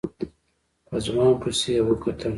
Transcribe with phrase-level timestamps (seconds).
[0.87, 2.29] په ځوان پسې يې وکتل.